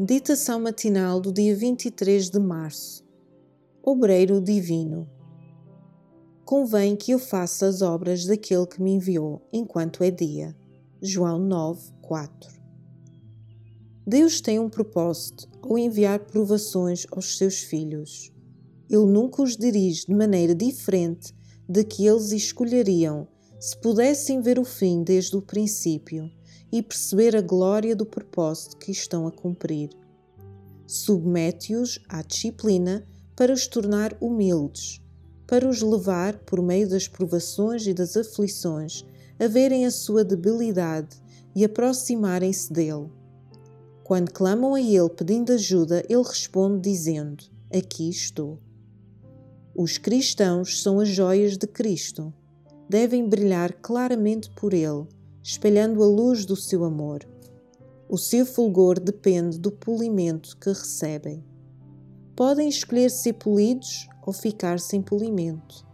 [0.00, 3.04] Meditação matinal do dia 23 de março.
[3.82, 5.06] Obreiro Divino.
[6.42, 10.56] Convém que eu faça as obras daquele que me enviou enquanto é dia.
[11.02, 12.50] João 9, 4.
[14.06, 18.32] Deus tem um propósito ao enviar provações aos seus filhos.
[18.88, 21.34] Ele nunca os dirige de maneira diferente
[21.68, 26.30] de que eles escolheriam se pudessem ver o fim desde o princípio
[26.72, 29.90] e perceber a glória do propósito que estão a cumprir.
[30.86, 35.00] Submete-os à disciplina para os tornar humildes,
[35.46, 39.04] para os levar, por meio das provações e das aflições,
[39.38, 41.16] a verem a sua debilidade
[41.54, 43.08] e aproximarem-se dele.
[44.04, 48.58] Quando clamam a ele pedindo ajuda, ele responde dizendo: Aqui estou.
[49.74, 52.32] Os cristãos são as joias de Cristo.
[52.88, 55.06] Devem brilhar claramente por ele
[55.42, 57.26] espelhando a luz do seu amor.
[58.08, 61.44] O seu fulgor depende do polimento que recebem.
[62.34, 65.86] Podem escolher ser polidos ou ficar sem polimento,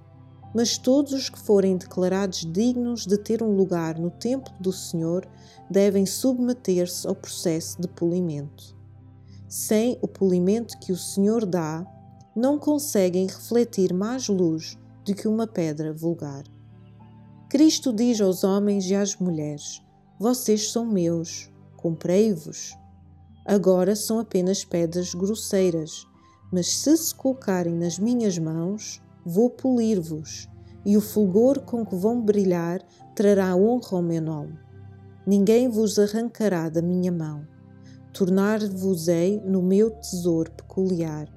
[0.54, 5.28] mas todos os que forem declarados dignos de ter um lugar no templo do Senhor
[5.70, 8.74] devem submeter-se ao processo de polimento.
[9.48, 11.86] Sem o polimento que o Senhor dá,
[12.34, 16.44] não conseguem refletir mais luz do que uma pedra vulgar.
[17.48, 19.80] Cristo diz aos homens e às mulheres:
[20.18, 22.76] Vocês são meus, comprei-vos.
[23.44, 26.04] Agora são apenas pedras grosseiras,
[26.52, 30.48] mas se se colocarem nas minhas mãos, vou polir-vos,
[30.84, 32.82] e o fulgor com que vão brilhar
[33.14, 34.58] trará honra ao meu nome.
[35.24, 37.46] Ninguém vos arrancará da minha mão.
[38.12, 41.28] Tornar-vos-ei no meu tesouro peculiar.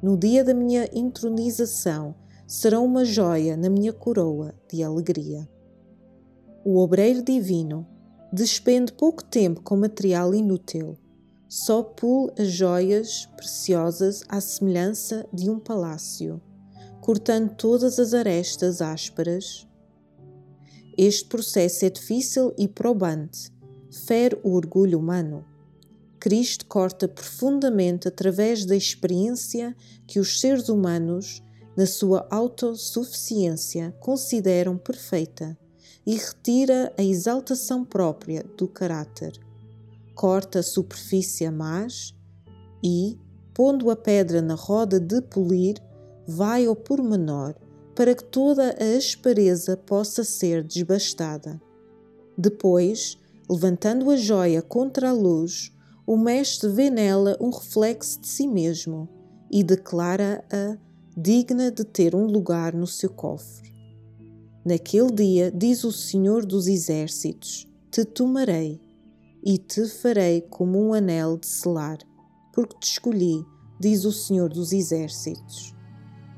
[0.00, 2.14] No dia da minha intronização,
[2.50, 5.48] serão uma joia na minha coroa de alegria.
[6.64, 7.86] O obreiro divino
[8.32, 10.98] despende pouco tempo com material inútil,
[11.48, 16.42] só pule as joias preciosas à semelhança de um palácio,
[17.00, 19.64] cortando todas as arestas ásperas.
[20.98, 23.52] Este processo é difícil e probante,
[24.08, 25.44] fere o orgulho humano.
[26.18, 29.72] Cristo corta profundamente através da experiência
[30.04, 31.40] que os seres humanos
[31.80, 35.56] na sua autossuficiência, consideram perfeita
[36.06, 39.32] e retira a exaltação própria do caráter.
[40.14, 42.14] Corta a superfície mais
[42.84, 43.18] e,
[43.54, 45.76] pondo a pedra na roda de polir,
[46.28, 47.54] vai ao pormenor
[47.94, 51.58] para que toda a aspereza possa ser desbastada.
[52.36, 53.16] Depois,
[53.48, 55.72] levantando a joia contra a luz,
[56.06, 59.08] o mestre vê nela um reflexo de si mesmo
[59.50, 63.74] e declara-a digna de ter um lugar no seu cofre.
[64.64, 68.80] Naquele dia, diz o Senhor dos Exércitos: Te tomarei
[69.42, 71.98] e te farei como um anel de selar,
[72.52, 73.44] porque te escolhi,
[73.80, 75.74] diz o Senhor dos Exércitos.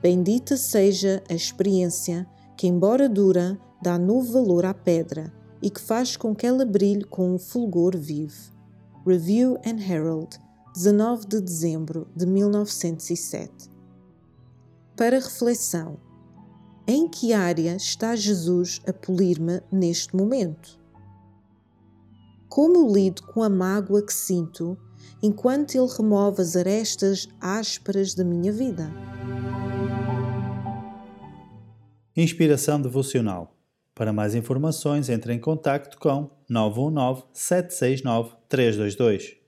[0.00, 6.16] Bendita seja a experiência que, embora dura, dá novo valor à pedra e que faz
[6.16, 8.52] com que ela brilhe com um fulgor vivo.
[9.06, 10.38] Review and Herald,
[10.74, 13.71] 19 de dezembro de 1907
[14.96, 15.98] para reflexão.
[16.86, 20.80] Em que área está Jesus a polir-me neste momento?
[22.48, 24.76] Como lido com a mágoa que sinto
[25.22, 28.92] enquanto Ele remove as arestas ásperas da minha vida?
[32.16, 33.56] Inspiração Devocional.
[33.94, 39.41] Para mais informações, entre em contato com 919 769 322.